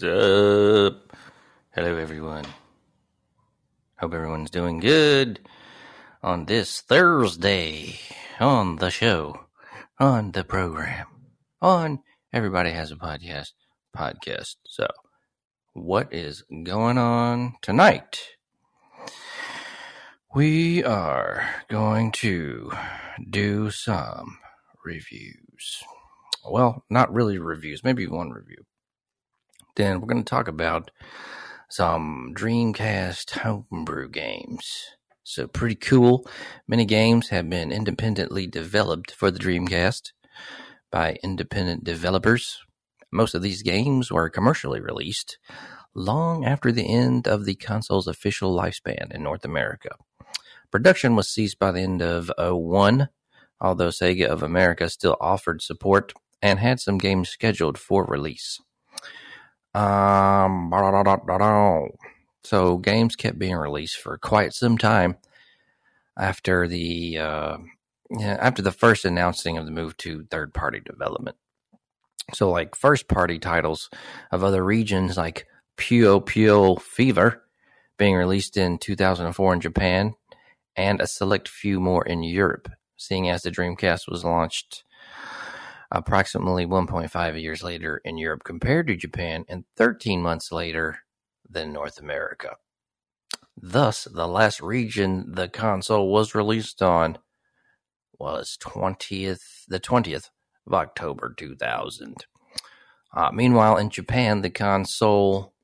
[0.00, 1.16] What's up?
[1.74, 2.44] Hello, everyone.
[3.98, 5.40] Hope everyone's doing good
[6.22, 7.98] on this Thursday
[8.38, 9.46] on the show,
[9.98, 11.08] on the program,
[11.60, 11.98] on
[12.32, 13.54] Everybody Has a Podcast
[13.96, 14.54] podcast.
[14.68, 14.86] So,
[15.72, 18.20] what is going on tonight?
[20.32, 22.70] We are going to
[23.28, 24.38] do some
[24.84, 25.82] reviews
[26.50, 28.64] well, not really reviews, maybe one review.
[29.78, 30.90] Then we're going to talk about
[31.70, 34.68] some Dreamcast homebrew games.
[35.22, 36.28] So, pretty cool.
[36.66, 40.10] Many games have been independently developed for the Dreamcast
[40.90, 42.58] by independent developers.
[43.12, 45.38] Most of these games were commercially released
[45.94, 49.90] long after the end of the console's official lifespan in North America.
[50.72, 53.10] Production was ceased by the end of 01,
[53.60, 56.12] although Sega of America still offered support
[56.42, 58.58] and had some games scheduled for release.
[59.78, 60.72] Um,
[62.42, 65.18] so games kept being released for quite some time
[66.18, 67.58] after the uh,
[68.20, 71.36] after the first announcing of the move to third party development.
[72.34, 73.88] So, like first party titles
[74.32, 75.46] of other regions, like
[75.76, 77.44] Puyo Puyo Fever,
[77.98, 80.14] being released in 2004 in Japan,
[80.74, 84.82] and a select few more in Europe, seeing as the Dreamcast was launched
[85.90, 91.00] approximately 1.5 years later in Europe compared to Japan, and 13 months later
[91.48, 92.56] than North America.
[93.60, 97.18] Thus, the last region the console was released on
[98.18, 100.30] was 20th, the 20th
[100.66, 102.26] of October 2000.
[103.14, 105.54] Uh, meanwhile, in Japan, the console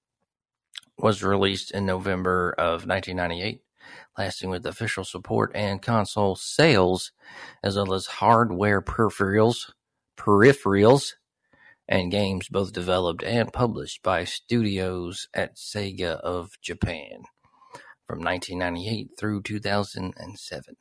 [0.96, 3.60] was released in November of 1998,
[4.16, 7.12] lasting with official support and console sales,
[7.62, 9.72] as well as hardware peripherals
[10.16, 11.12] peripherals
[11.88, 17.24] and games both developed and published by studios at Sega of Japan
[18.06, 20.76] from 1998 through 2007.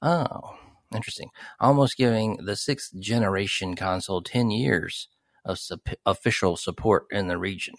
[0.00, 0.56] Oh,
[0.94, 1.30] interesting.
[1.60, 5.08] Almost giving the sixth generation console 10 years
[5.44, 5.58] of
[6.04, 7.74] official support in the region.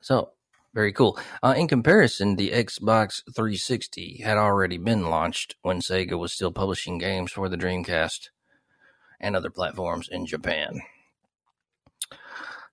[0.00, 0.30] So,
[0.74, 1.18] very cool.
[1.42, 6.98] Uh, in comparison, the Xbox 360 had already been launched when Sega was still publishing
[6.98, 8.28] games for the Dreamcast
[9.20, 10.80] and other platforms in Japan.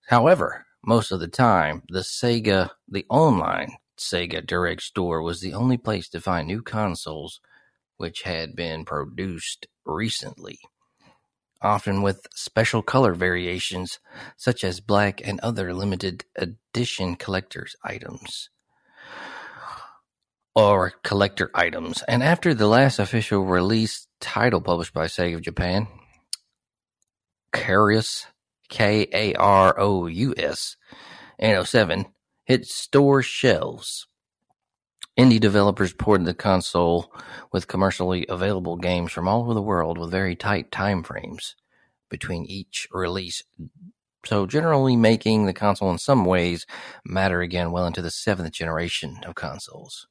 [0.07, 5.77] However, most of the time, the Sega, the online Sega Direct Store was the only
[5.77, 7.39] place to find new consoles
[7.97, 10.59] which had been produced recently.
[11.63, 13.99] often with special color variations,
[14.35, 18.49] such as black and other limited edition collector's items
[20.55, 22.03] or collector items.
[22.03, 25.87] And after the last official release title published by Sega of Japan,
[27.63, 28.25] Karous,
[28.67, 30.75] K A R O U S,
[31.39, 32.07] in 07,
[32.43, 34.05] hit store shelves.
[35.17, 37.13] Indie developers ported the console
[37.53, 41.55] with commercially available games from all over the world with very tight time frames
[42.09, 43.43] between each release.
[44.25, 46.65] So generally making the console in some ways
[47.05, 50.07] matter again well into the seventh generation of consoles.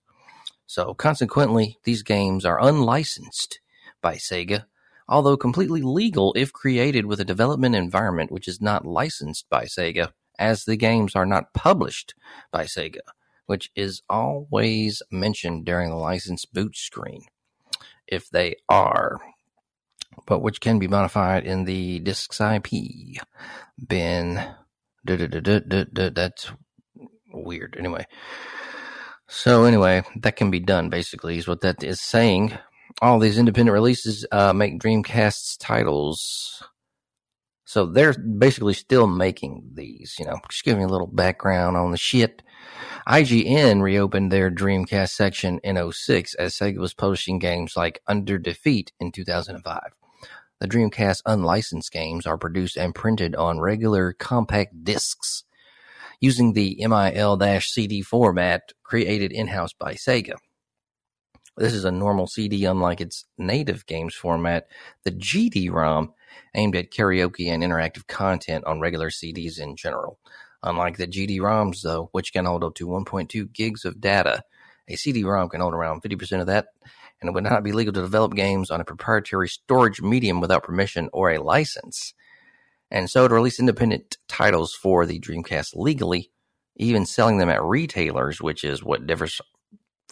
[0.67, 3.61] So consequently, these games are unlicensed
[4.01, 4.65] by Sega,
[5.09, 10.13] although completely legal if created with a development environment which is not licensed by Sega,
[10.39, 12.15] as the games are not published
[12.51, 13.01] by Sega
[13.47, 17.23] which is always mentioned during the license boot screen,
[18.07, 19.21] if they are,
[20.27, 22.67] but which can be modified in the disk's IP
[23.87, 24.43] bin.
[25.05, 26.51] That's
[27.33, 27.77] weird.
[27.79, 28.07] Anyway.
[29.29, 32.57] So anyway, that can be done basically is what that is saying.
[33.01, 36.63] All these independent releases uh, make Dreamcast's titles.
[37.65, 41.97] So they're basically still making these, you know, just giving a little background on the
[41.97, 42.43] shit.
[43.09, 48.93] IGN reopened their Dreamcast section in 06 as Sega was publishing games like Under Defeat
[49.01, 49.81] in 2005.
[50.61, 55.45] The Dreamcast unlicensed games are produced and printed on regular compact discs
[56.21, 60.35] using the MIL-CD format created in-house by Sega.
[61.57, 64.69] This is a normal CD unlike its native games format,
[65.05, 66.15] the GD-ROM,
[66.55, 70.19] aimed at karaoke and interactive content on regular CDs in general.
[70.63, 74.45] Unlike the GD-ROMs, though, which can hold up to 1.2 gigs of data,
[74.89, 76.69] a CD-ROM can hold around 50% of that,
[77.21, 80.63] and it would not be legal to develop games on a proprietary storage medium without
[80.63, 82.15] permission or a license.
[82.91, 86.31] And so to release independent titles for the Dreamcast legally,
[86.77, 89.41] even selling them at retailers, which is what differs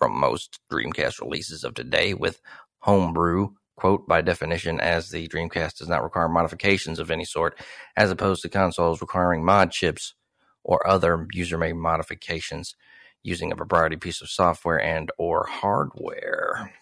[0.01, 2.41] from most Dreamcast releases of today with
[2.81, 7.61] homebrew, quote, by definition, as the Dreamcast does not require modifications of any sort,
[7.99, 10.15] as opposed to consoles requiring mod chips
[10.65, 12.75] or other user-made modifications
[13.23, 16.73] using a proprietary piece of software and or hardware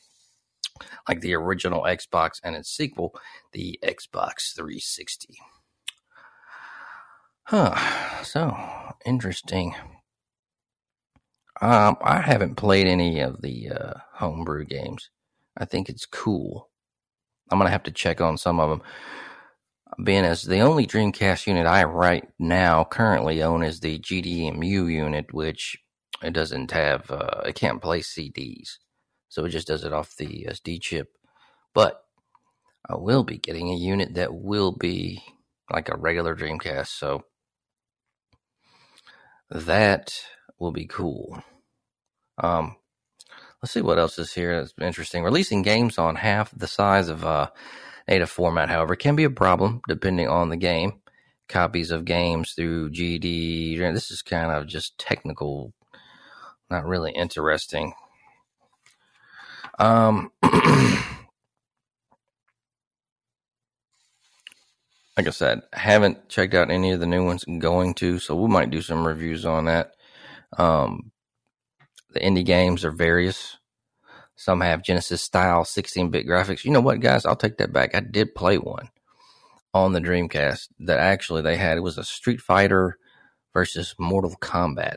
[1.08, 3.14] like the original Xbox and its sequel,
[3.52, 5.38] the Xbox 360.
[7.44, 8.22] Huh.
[8.22, 8.56] So
[9.04, 9.74] interesting.
[11.60, 15.10] Um, I haven't played any of the uh, homebrew games.
[15.56, 16.70] I think it's cool.
[17.50, 18.82] I'm gonna have to check on some of them
[20.04, 25.32] being as the only Dreamcast unit I right now currently own is the GDEMU unit,
[25.32, 25.76] which
[26.22, 28.78] it doesn't have, uh, it can't play CDs.
[29.28, 31.08] So it just does it off the SD chip.
[31.74, 32.02] But
[32.88, 35.22] I will be getting a unit that will be
[35.72, 36.88] like a regular Dreamcast.
[36.88, 37.24] So
[39.50, 40.20] that
[40.58, 41.42] will be cool.
[42.38, 42.76] Um,
[43.62, 45.24] let's see what else is here that's interesting.
[45.24, 47.50] Releasing games on half the size of uh,
[48.08, 51.00] Native format, however, can be a problem depending on the game.
[51.48, 53.78] Copies of games through GD.
[53.94, 55.72] This is kind of just technical,
[56.70, 57.94] not really interesting.
[59.78, 60.52] Um, like
[65.26, 67.44] I said, haven't checked out any of the new ones.
[67.58, 69.92] Going to, so we might do some reviews on that.
[70.56, 71.12] Um,
[72.10, 73.58] the indie games are various.
[74.36, 76.64] Some have Genesis style 16 bit graphics.
[76.64, 77.26] You know what, guys?
[77.26, 77.94] I'll take that back.
[77.94, 78.88] I did play one
[79.74, 81.76] on the Dreamcast that actually they had.
[81.76, 82.98] It was a Street Fighter
[83.52, 84.96] versus Mortal Kombat.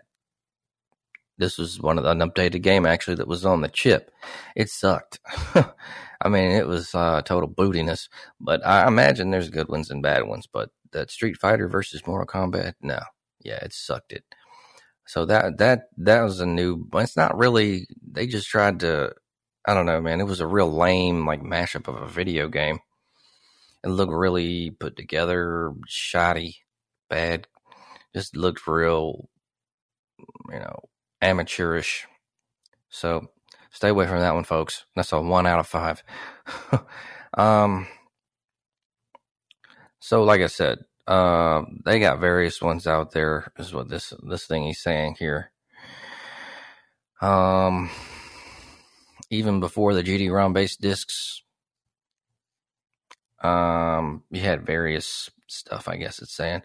[1.38, 4.12] This was one of the, an updated game actually that was on the chip.
[4.55, 5.20] It sucked.
[6.22, 8.10] I mean, it was uh, total bootiness.
[8.39, 10.48] But I imagine there's good ones and bad ones.
[10.51, 13.00] But that Street Fighter versus Mortal Kombat, no,
[13.43, 14.24] yeah, it sucked it.
[15.12, 16.88] So that that that was a new.
[16.94, 17.86] It's not really.
[18.01, 19.12] They just tried to
[19.65, 20.22] I don't know, man.
[20.22, 22.80] It was a real lame like mashup of a video game.
[23.84, 26.60] It looked really put together, shoddy,
[27.10, 27.46] bad.
[28.15, 29.27] Just looked real,
[30.50, 30.80] you know,
[31.22, 32.08] amateurish.
[32.88, 33.32] So
[33.70, 34.86] stay away from that one, folks.
[34.96, 36.01] That's a one out of five.
[37.34, 37.86] um.
[40.00, 43.51] So, like I said, uh, they got various ones out there.
[43.58, 45.51] Is what this this thing he's saying here.
[47.22, 47.89] Um
[49.31, 51.41] even before the GD-ROM based discs.
[53.41, 56.62] Um, you had various stuff, I guess it's saying.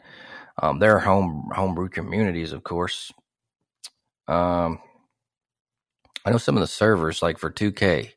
[0.60, 3.12] Um, there are home homebrew communities, of course.
[4.28, 4.80] Um,
[6.24, 8.12] I know some of the servers, like for 2K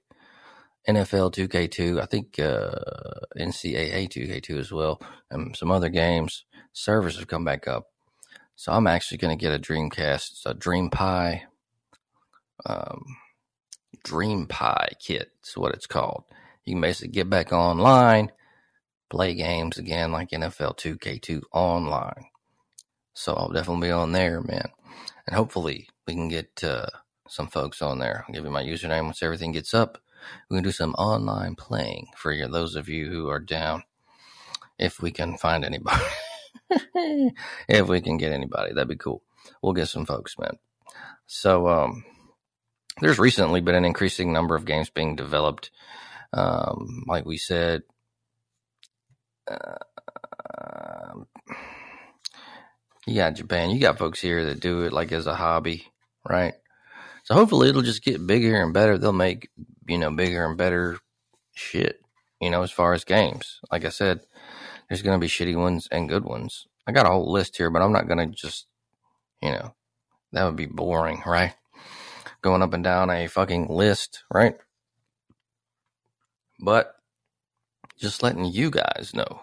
[0.90, 2.72] NFL 2K2, I think uh,
[3.38, 6.46] NCAA 2K2 as well, and some other games.
[6.74, 7.86] Servers have come back up.
[8.56, 11.42] So I'm actually going to get a Dreamcast, a DreamPi,
[12.66, 13.06] um,
[14.04, 15.32] DreamPi kit.
[15.44, 16.24] Is what it's called.
[16.66, 18.32] You can basically get back online,
[19.10, 22.26] play games again like NFL 2K2 online.
[23.14, 24.70] So I'll definitely be on there, man.
[25.28, 26.88] And hopefully we can get uh,
[27.28, 28.26] some folks on there.
[28.28, 30.00] I'll give you my username once everything gets up.
[30.50, 33.84] We can do some online playing for those of you who are down.
[34.78, 36.04] If we can find anybody.
[37.70, 39.22] if we can get anybody, that'd be cool.
[39.62, 40.58] We'll get some folks, man.
[41.28, 42.04] So, um,
[43.02, 45.72] there's recently been an increasing number of games being developed.
[46.34, 47.84] Um, like we said,
[49.50, 49.76] uh,
[53.08, 55.88] you got Japan, you got folks here that do it like as a hobby,
[56.28, 56.54] right?
[57.24, 58.98] So hopefully it'll just get bigger and better.
[58.98, 59.50] They'll make,
[59.90, 61.00] you know, bigger and better
[61.56, 62.02] shit,
[62.40, 63.60] you know, as far as games.
[63.72, 64.22] Like I said,
[64.88, 66.68] there's going to be shitty ones and good ones.
[66.88, 68.68] I got a whole list here, but I'm not going to just,
[69.42, 69.76] you know,
[70.32, 71.54] that would be boring, right?
[72.42, 74.56] Going up and down a fucking list, right?
[76.60, 76.96] But
[77.98, 79.42] just letting you guys know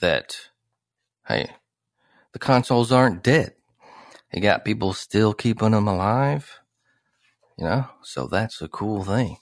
[0.00, 0.36] that,
[1.26, 1.50] hey,
[2.32, 3.54] the consoles aren't dead.
[4.32, 6.60] You got people still keeping them alive,
[7.58, 7.86] you know?
[8.02, 9.36] So that's a cool thing.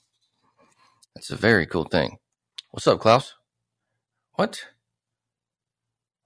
[1.14, 2.18] That's a very cool thing.
[2.70, 3.34] What's up, Klaus?
[4.34, 4.64] What?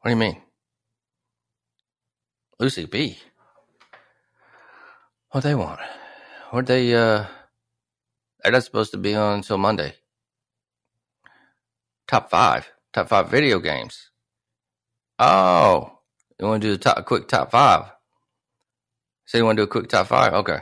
[0.01, 0.41] What do you mean?
[2.59, 3.19] Lucy B.
[5.31, 5.81] What they want?
[6.51, 7.27] What they uh
[8.43, 9.95] they're not supposed to be on until Monday.
[12.09, 12.71] Top five.
[12.93, 14.11] Top five video games.
[15.19, 15.99] Oh.
[16.39, 17.93] You wanna do the top quick top five?
[19.27, 20.33] So you wanna do a quick top five?
[20.33, 20.61] Okay.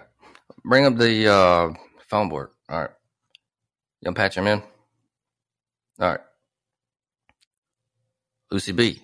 [0.65, 1.73] Bring up the uh
[2.09, 2.51] phone board.
[2.69, 2.91] All right.
[4.01, 4.63] You gonna patch him in?
[6.01, 6.21] All right.
[8.51, 9.03] Lucy B.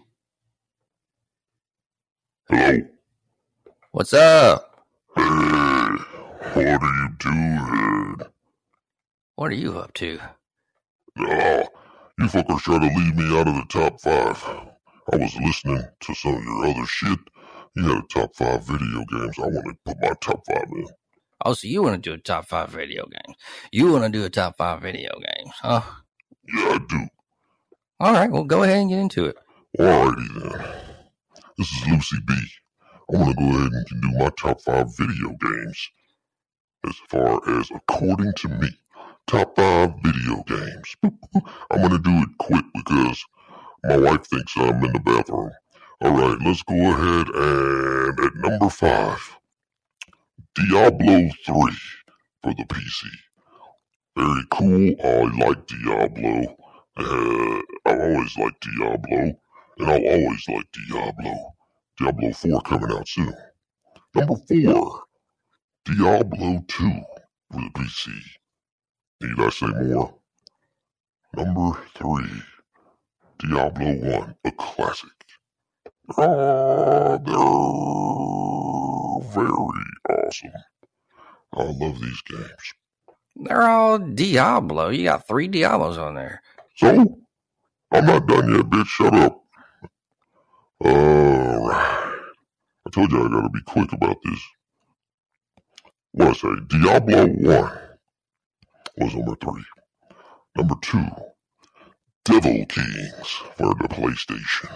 [2.48, 2.78] Hello.
[3.92, 4.84] What's up?
[5.16, 8.16] Hey, what are you doing?
[9.36, 10.18] What are you up to?
[11.18, 11.64] Ah,
[12.18, 14.42] you fuckers try to leave me out of the top five.
[15.12, 17.18] I was listening to some of your other shit.
[17.76, 19.36] You had a top five video games.
[19.38, 20.86] I want to put my top five in.
[21.46, 23.36] Oh, so you want to do a top five video games?
[23.70, 25.82] You want to do a top five video games, huh?
[26.48, 27.00] Yeah, I do.
[28.00, 29.36] All right, well, go ahead and get into it.
[29.78, 30.64] Alrighty then.
[31.58, 32.34] This is Lucy B.
[33.12, 35.90] I'm gonna go ahead and do my top five video games.
[36.86, 38.68] As far as according to me,
[39.26, 40.96] top five video games.
[41.70, 43.24] I'm gonna do it quick because
[43.84, 45.52] my wife thinks I'm in the bathroom.
[46.02, 49.36] Alright, let's go ahead and at number five,
[50.54, 51.72] Diablo 3
[52.42, 53.06] for the PC.
[54.16, 54.94] Very cool.
[55.02, 56.56] I like Diablo.
[56.96, 59.36] Uh, I've always liked Diablo, and
[59.80, 61.54] I'll always like Diablo.
[61.98, 63.34] Diablo 4 coming out soon.
[64.14, 65.02] Number 4,
[65.86, 67.02] Diablo 2
[67.50, 68.12] for the PC.
[69.22, 70.14] Need I say more?
[71.36, 72.24] Number 3,
[73.40, 75.10] Diablo 1, a classic.
[76.16, 77.44] Ah, they're
[79.32, 80.52] very awesome.
[81.52, 82.74] I love these games.
[83.36, 84.90] They're all Diablo.
[84.90, 86.42] You got three Diablos on there.
[86.76, 87.18] So,
[87.92, 88.86] I'm not done yet, bitch.
[88.86, 89.42] Shut up.
[90.84, 92.20] Alright.
[92.86, 94.40] I told you I gotta be quick about this.
[96.12, 96.48] What I say?
[96.68, 97.72] Diablo 1
[98.98, 99.64] was number 3.
[100.56, 100.98] Number 2,
[102.24, 104.70] Devil Kings for the PlayStation.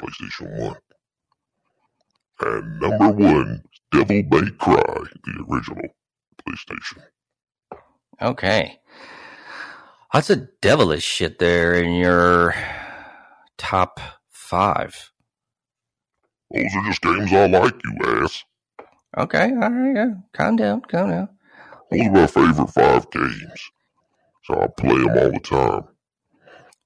[0.00, 0.76] PlayStation 1.
[2.42, 3.62] And number 1,
[3.92, 4.82] Devil May Cry,
[5.24, 5.88] the original
[6.46, 7.02] PlayStation.
[8.20, 8.78] Okay.
[10.12, 12.54] That's a devilish shit there in your
[13.58, 14.00] top
[14.30, 15.10] five.
[16.52, 18.44] Those are just games I like, you ass.
[19.18, 20.14] Okay, all right, yeah.
[20.32, 21.28] Calm down, calm down.
[21.90, 23.70] Those are my favorite five games.
[24.44, 25.84] So I play them all the time.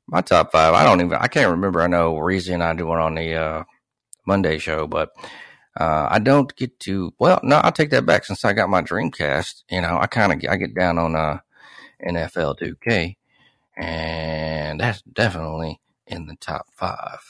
[0.09, 1.83] My top five, I don't even, I can't remember.
[1.83, 3.64] I know Reezy and I do one on the uh,
[4.26, 5.11] Monday show, but
[5.79, 8.25] uh, I don't get to, well, no, I'll take that back.
[8.25, 11.39] Since I got my Dreamcast, you know, I kind of, I get down on uh,
[12.07, 13.17] NFL 2K,
[13.77, 17.21] and that's definitely in the top five.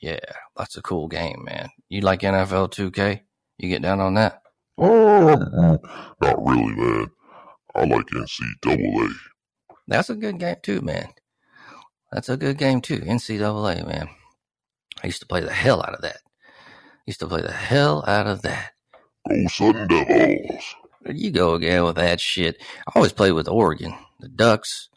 [0.00, 0.18] Yeah,
[0.56, 1.70] that's a cool game, man.
[1.88, 3.20] You like NFL 2K?
[3.58, 4.42] You get down on that?
[4.76, 5.78] Oh,
[6.20, 7.06] not really, man.
[7.74, 9.12] I like NCAA.
[9.88, 11.08] That's a good game too, man.
[12.12, 12.98] That's a good game too.
[12.98, 14.08] NCAA, man.
[15.02, 16.18] I used to play the hell out of that.
[17.08, 18.72] Used to play the hell out of that.
[19.26, 20.74] Go Sun Devils.
[21.00, 22.60] There you go again with that shit.
[22.86, 23.94] I always played with Oregon.
[24.20, 24.90] the Ducks.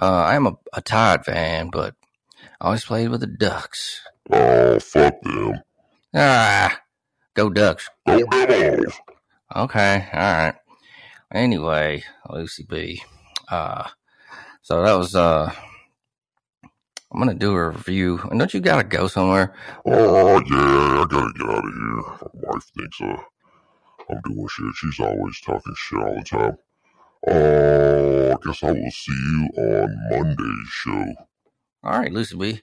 [0.00, 1.96] Uh, I am a, a Tide fan, but
[2.60, 4.00] I always played with the Ducks.
[4.30, 5.54] Oh, fuck them.
[6.14, 6.80] Ah,
[7.34, 7.90] go Ducks.
[8.06, 8.94] Go Devils.
[9.56, 10.54] Okay, all right.
[11.34, 13.02] Anyway, Lucy B.
[13.48, 13.88] Uh,
[14.62, 15.52] so that was uh,
[17.12, 18.20] I'm gonna do a review.
[18.30, 19.54] And don't you gotta go somewhere?
[19.84, 22.30] Oh, yeah, I gotta get out of here.
[22.34, 23.16] My wife thinks uh,
[24.10, 24.74] I'm doing shit.
[24.76, 26.56] She's always talking shit all the time.
[27.26, 31.14] Oh, I guess I will see you on Monday's show.
[31.82, 32.62] All right, Lucy B.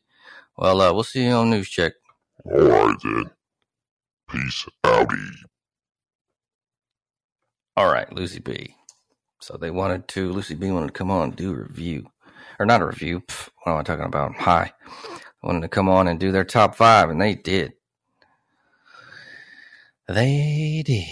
[0.58, 1.94] Well, uh, we'll see you on News Check.
[2.46, 3.30] All right, then.
[4.30, 5.36] Peace outie.
[7.76, 8.76] All right, Lucy B.
[9.40, 12.08] So they wanted to, Lucy B wanted to come on and do a review.
[12.60, 13.24] Or not a review.
[13.64, 14.36] What am I talking about?
[14.36, 14.72] Hi.
[15.44, 17.74] Wanted to come on and do their top five, and they did.
[20.08, 21.06] They did.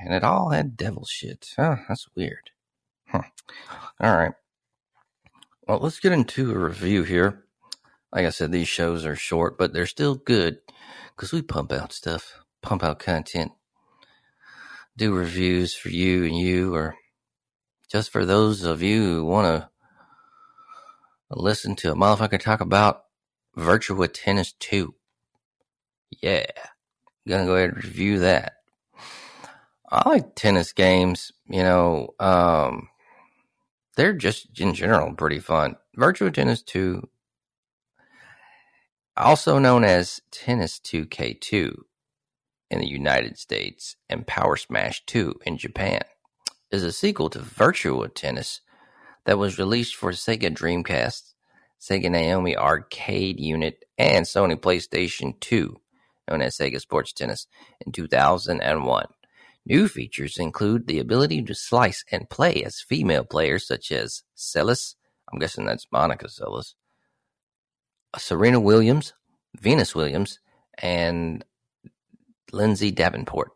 [0.00, 1.50] And it all had devil shit.
[1.56, 2.50] Huh, that's weird.
[3.06, 3.22] Huh.
[4.00, 4.32] All right.
[5.68, 7.44] Well, let's get into a review here.
[8.12, 10.58] Like I said, these shows are short, but they're still good
[11.14, 13.52] because we pump out stuff, pump out content,
[14.96, 16.96] do reviews for you and you, or
[17.90, 19.68] just for those of you who want to
[21.34, 23.04] listen to a motherfucker talk about
[23.56, 24.94] Virtua Tennis 2.
[26.22, 26.46] Yeah.
[27.28, 28.54] Gonna go ahead and review that.
[29.90, 32.88] I like tennis games, you know, um,
[33.96, 35.76] they're just in general pretty fun.
[35.98, 37.06] Virtua Tennis 2,
[39.16, 41.74] also known as Tennis 2K2
[42.70, 46.00] in the United States and Power Smash 2 in Japan,
[46.70, 48.62] is a sequel to Virtua Tennis
[49.24, 51.34] that was released for Sega Dreamcast,
[51.80, 55.80] Sega Naomi Arcade Unit, and Sony PlayStation 2,
[56.28, 57.46] known as Sega Sports Tennis,
[57.84, 59.06] in 2001.
[59.64, 64.96] New features include the ability to slice and play as female players such as Seles,
[65.32, 66.74] I'm guessing that's Monica Seles,
[68.18, 69.14] Serena Williams,
[69.58, 70.40] Venus Williams,
[70.78, 71.44] and
[72.52, 73.52] Lindsay Davenport.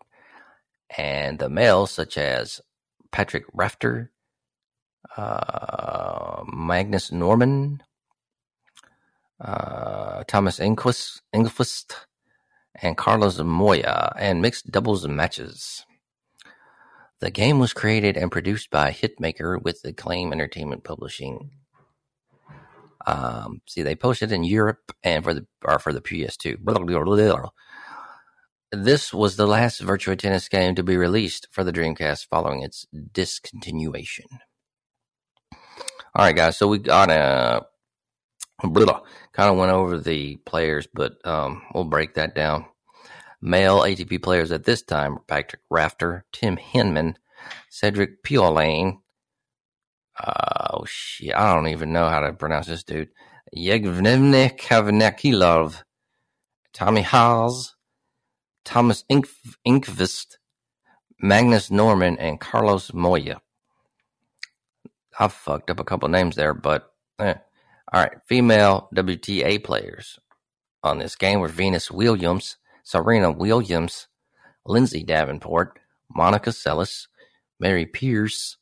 [0.96, 2.60] And the males such as
[3.10, 4.12] Patrick Rafter,
[5.16, 7.82] uh, Magnus Norman,
[9.40, 11.94] uh, Thomas Enqvist,
[12.82, 15.84] and Carlos Moya, and mixed doubles matches.
[17.20, 21.50] The game was created and produced by Hitmaker with Acclaim Entertainment Publishing.
[23.06, 27.50] Um, see, they posted in Europe and for the or for the PS2.
[28.72, 32.86] This was the last Virtua Tennis game to be released for the Dreamcast following its
[32.94, 34.26] discontinuation.
[36.16, 36.56] All right, guys.
[36.56, 37.66] So we got a
[38.62, 42.64] kind of went over the players, but um, we'll break that down.
[43.42, 47.16] Male ATP players at this time were Patrick Rafter, Tim Henman,
[47.68, 49.00] Cedric Pioline.
[50.18, 53.10] Uh, oh shit, I don't even know how to pronounce this dude.
[53.52, 55.82] Yevgeny Kavnakilov,
[56.72, 57.74] Tommy Haas,
[58.64, 60.38] Thomas Inkv- Inkvist,
[61.20, 63.42] Magnus Norman, and Carlos Moya.
[65.18, 67.34] I fucked up a couple names there, but eh.
[67.92, 68.12] all right.
[68.26, 70.18] Female WTA players
[70.82, 74.08] on this game were Venus Williams, Serena Williams,
[74.66, 75.78] Lindsay Davenport,
[76.14, 77.06] Monica Seles,
[77.58, 78.58] Mary Pierce,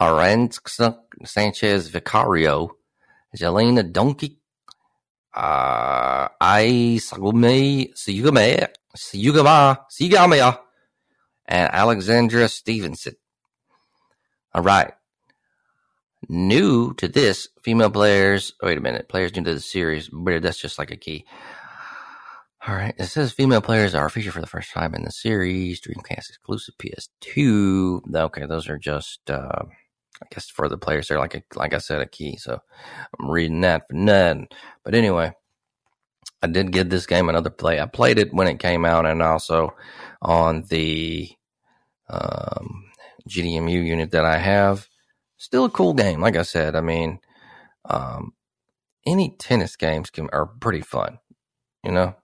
[0.00, 2.70] Aranska Sanchez Vicario,
[3.36, 4.38] Jelena Donkey,
[5.34, 10.58] uh, I Sagume Sugame Sugama Sigamea,
[11.46, 13.14] and Alexandra Stevenson.
[14.54, 14.92] All right.
[16.28, 18.52] New to this, female players.
[18.62, 20.08] Wait a minute, players new to the series.
[20.12, 21.24] But that's just like a key.
[22.66, 25.80] All right, it says female players are featured for the first time in the series.
[25.80, 28.14] Dreamcast exclusive PS2.
[28.14, 29.62] Okay, those are just, uh,
[30.22, 31.08] I guess, for the players.
[31.08, 32.36] They're like a, like I said, a key.
[32.36, 32.60] So
[33.18, 34.48] I'm reading that for none.
[34.84, 35.32] But anyway,
[36.42, 37.80] I did give this game another play.
[37.80, 39.74] I played it when it came out, and also
[40.20, 41.30] on the
[42.10, 42.84] um,
[43.28, 44.88] GDEMU unit that I have
[45.38, 46.20] still a cool game.
[46.20, 47.20] Like I said, I mean,
[47.86, 48.34] um,
[49.06, 51.18] any tennis games can are pretty fun,
[51.82, 52.14] you know,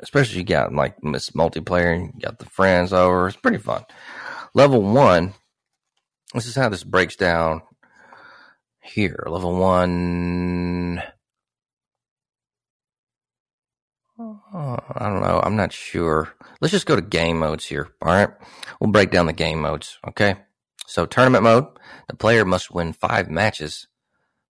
[0.00, 3.28] especially you got like this multiplayer and you got the friends over.
[3.28, 3.84] It's pretty fun.
[4.54, 5.34] Level one,
[6.34, 7.62] this is how this breaks down
[8.82, 9.24] here.
[9.26, 11.02] Level one.
[14.18, 15.40] Uh, I don't know.
[15.42, 16.34] I'm not sure.
[16.60, 17.88] Let's just go to game modes here.
[18.02, 18.28] All right.
[18.78, 19.98] We'll break down the game modes.
[20.06, 20.36] Okay.
[20.90, 21.66] So, tournament mode
[22.08, 23.86] the player must win five matches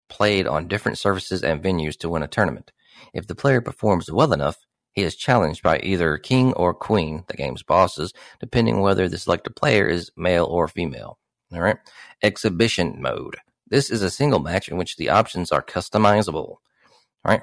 [0.09, 2.72] played on different surfaces and venues to win a tournament.
[3.12, 4.57] If the player performs well enough,
[4.94, 9.55] he is challenged by either king or queen, the game's bosses, depending whether the selected
[9.55, 11.18] player is male or female.
[11.53, 11.76] All right.
[12.22, 13.37] Exhibition mode.
[13.68, 16.57] This is a single match in which the options are customizable.
[16.57, 16.59] All
[17.22, 17.42] right.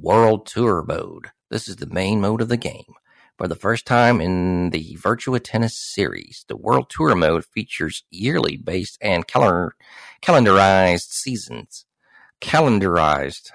[0.00, 1.26] World Tour mode.
[1.50, 2.94] This is the main mode of the game.
[3.38, 8.56] For the first time in the Virtua Tennis series, the World Tour mode features yearly
[8.56, 9.76] based and calendar,
[10.20, 11.86] calendarized seasons.
[12.40, 13.52] Calendarized.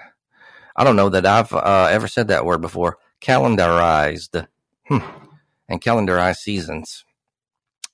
[0.74, 2.96] I don't know that I've uh, ever said that word before.
[3.20, 4.46] Calendarized.
[4.88, 4.98] Hmm.
[5.68, 7.04] And calendarized seasons.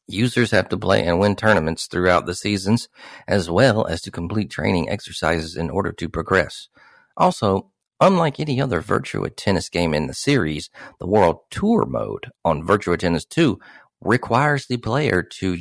[0.06, 2.88] Users have to play and win tournaments throughout the seasons,
[3.26, 6.68] as well as to complete training exercises in order to progress.
[7.16, 7.69] Also,
[8.00, 12.98] unlike any other Virtua Tennis game in the series, the World Tour mode on Virtua
[12.98, 13.58] Tennis 2
[14.00, 15.58] requires the player to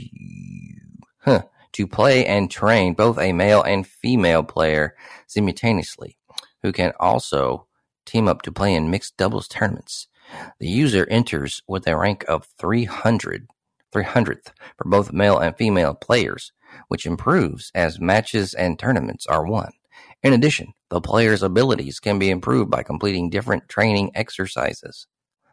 [1.19, 4.95] huh, to play and train both a male and female player
[5.27, 6.17] simultaneously,
[6.63, 7.67] who can also
[8.05, 10.07] team up to play in mixed doubles tournaments.
[10.59, 13.47] The user enters with a rank of 300
[13.93, 16.51] 300th for both male and female players,
[16.87, 19.71] which improves as matches and tournaments are won.
[20.21, 25.07] In addition, the player's abilities can be improved by completing different training exercises.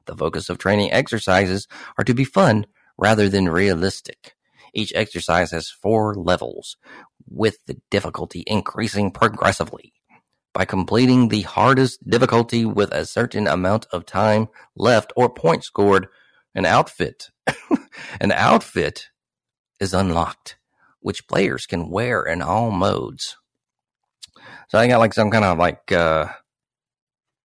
[0.06, 2.66] The focus of training exercises are to be fun
[2.98, 4.34] rather than realistic.
[4.74, 6.76] Each exercise has four levels,
[7.28, 9.92] with the difficulty increasing progressively.
[10.52, 16.08] By completing the hardest difficulty with a certain amount of time left or points scored,
[16.54, 17.30] an outfit
[18.20, 19.08] an outfit
[19.78, 20.56] is unlocked,
[21.00, 23.36] which players can wear in all modes.
[24.68, 26.28] So I got like some kind of like uh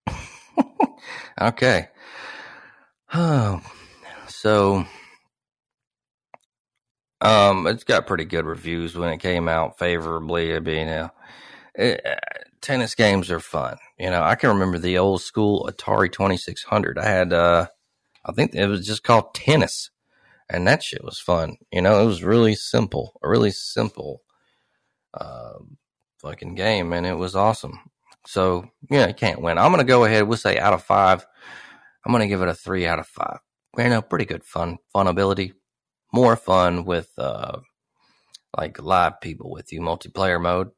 [1.42, 1.88] okay.
[3.14, 3.62] Oh,
[4.28, 4.86] so
[7.22, 10.56] um it's got pretty good reviews when it came out favorably.
[10.56, 11.10] I mean, uh,
[11.76, 12.16] it, uh,
[12.62, 13.78] tennis games are fun.
[14.00, 16.98] You know, I can remember the old school Atari 2600.
[17.00, 17.68] I had uh
[18.26, 19.90] I think it was just called tennis
[20.50, 21.58] and that shit was fun.
[21.72, 24.22] You know, it was really simple, a really simple
[25.14, 25.60] uh,
[26.22, 27.80] fucking game, and it was awesome.
[28.26, 29.58] So yeah, you can't win.
[29.58, 30.28] I'm gonna go ahead.
[30.28, 31.26] We'll say out of five.
[32.06, 33.40] I'm gonna give it a three out of five.
[33.78, 35.54] You know, pretty good fun, fun ability.
[36.14, 37.60] More fun with uh,
[38.58, 40.72] like live people with you, multiplayer mode.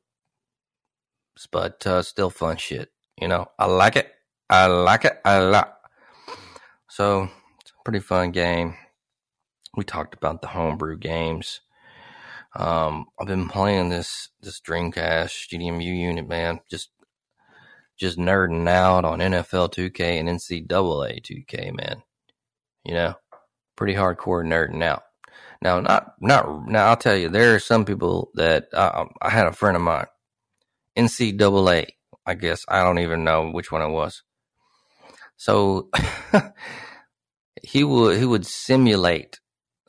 [1.52, 2.90] But uh, still fun shit.
[3.20, 4.12] You know, I like it.
[4.50, 5.20] I like it.
[5.26, 5.78] a lot.
[6.90, 7.30] So
[7.60, 8.76] it's a pretty fun game
[9.76, 11.62] we talked about the homebrew games.
[12.56, 16.60] Um, I've been playing this this Dreamcast GDEMU unit, man.
[16.70, 16.90] Just
[17.98, 22.04] just nerding out on NFL 2K and NCAA 2K, man.
[22.84, 23.14] You know,
[23.76, 25.04] pretty hardcore nerding out.
[25.62, 26.88] Now, not not now.
[26.88, 30.08] I'll tell you, there are some people that uh, I had a friend of mine,
[30.98, 31.88] NCAA.
[32.26, 34.24] I guess I don't even know which one it was.
[35.38, 35.90] So
[37.64, 39.40] he would he would simulate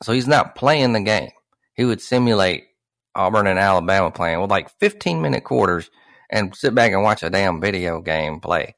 [0.01, 1.31] so he's not playing the game.
[1.75, 2.65] He would simulate
[3.13, 5.89] Auburn and Alabama playing with like 15 minute quarters
[6.29, 8.75] and sit back and watch a damn video game play.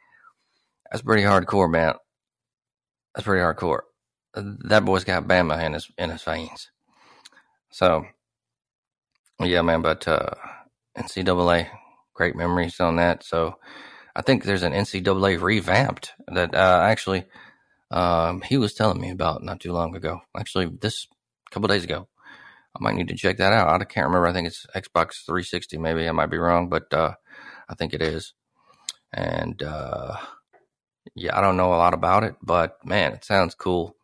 [0.91, 1.93] That's pretty hardcore, man.
[3.15, 3.81] That's pretty hardcore.
[4.35, 6.69] That boy's got Bama in his in his veins.
[7.71, 8.05] So,
[9.39, 9.81] yeah, man.
[9.81, 10.29] But uh,
[10.97, 11.69] NCAA,
[12.13, 13.23] great memories on that.
[13.23, 13.55] So,
[14.15, 17.25] I think there's an NCAA revamped that uh, actually
[17.89, 20.21] um, he was telling me about not too long ago.
[20.37, 21.07] Actually, this
[21.49, 22.07] couple days ago.
[22.77, 23.81] I might need to check that out.
[23.81, 24.27] I can't remember.
[24.27, 25.77] I think it's Xbox 360.
[25.77, 27.15] Maybe I might be wrong, but uh,
[27.67, 28.33] I think it is.
[29.11, 30.17] And uh,
[31.15, 33.95] yeah, I don't know a lot about it, but man, it sounds cool.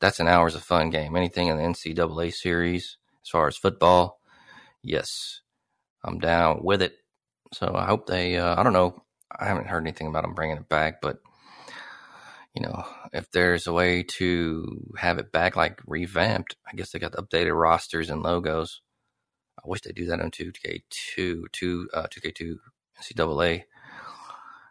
[0.00, 1.14] That's an hours of fun game.
[1.14, 4.20] Anything in the NCAA series as far as football,
[4.82, 5.40] yes,
[6.04, 6.96] I'm down with it.
[7.54, 8.36] So I hope they.
[8.36, 9.02] Uh, I don't know.
[9.38, 11.18] I haven't heard anything about them bringing it back, but
[12.56, 16.98] you know, if there's a way to have it back like revamped, I guess they
[16.98, 18.80] got the updated rosters and logos.
[19.58, 22.54] I wish they do that on 2K2, 2, uh, 2K2
[23.02, 23.64] NCAA.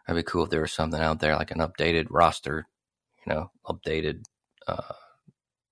[0.06, 2.66] That'd be cool if there was something out there like an updated roster,
[3.24, 4.24] you know, updated
[4.66, 4.94] uh,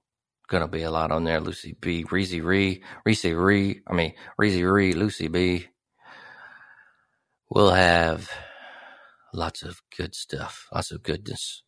[0.49, 1.41] Going to be a lot on there.
[1.41, 5.69] Lucy B, Reezy Ree, Reese Ree, I mean, Reezy Ree, Lucy B.
[7.51, 8.31] we'll have
[9.33, 11.63] lots of good stuff, lots of goodness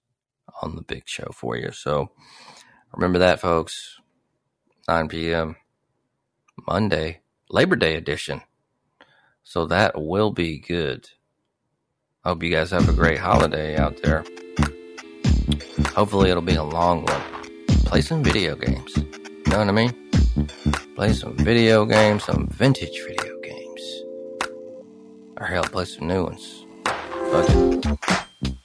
[0.62, 1.72] on the big show for you.
[1.72, 2.11] So
[2.92, 3.98] remember that, folks.
[4.88, 5.57] 9 p.m.
[6.66, 8.42] Monday, Labor Day edition.
[9.44, 11.09] So that will be good.
[12.24, 14.24] I Hope you guys have a great holiday out there.
[15.94, 17.22] Hopefully, it'll be a long one.
[17.85, 18.96] Play some video games.
[18.96, 19.92] You know what I mean?
[20.96, 24.02] Play some video games, some vintage video games.
[25.37, 26.64] Or hell, play some new ones.
[27.31, 27.85] Fuck it.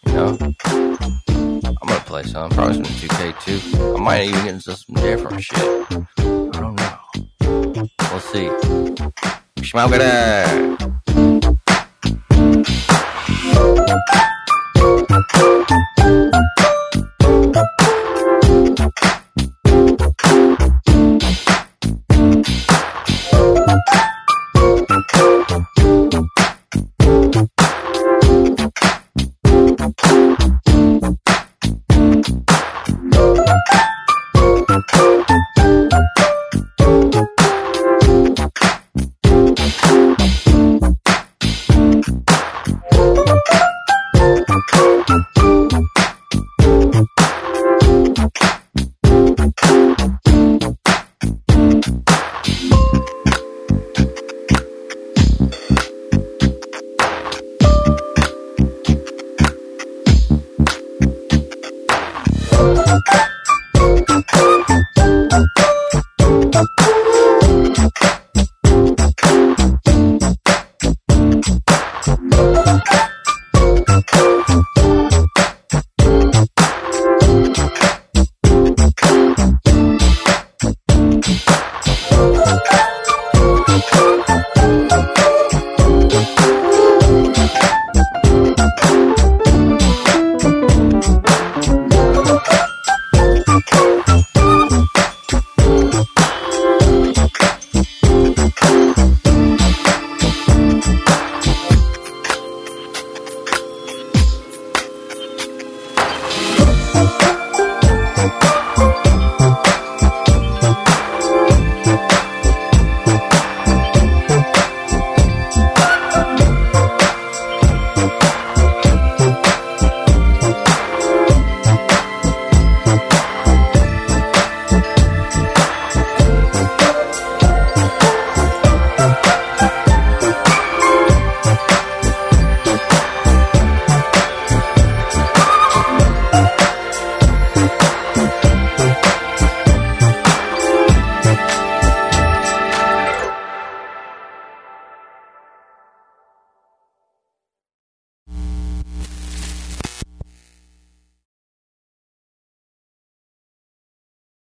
[0.05, 0.37] You know?
[0.67, 2.49] I'm gonna play some.
[2.51, 3.97] Probably some 2K2.
[3.97, 5.59] I might even get into some different shit.
[5.59, 6.97] I don't know.
[8.09, 8.49] We'll see.
[9.63, 9.91] Smoke